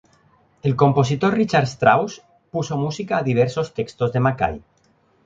[0.67, 4.61] El compositor Richard Strauss puso música a diversos textos de Mackay.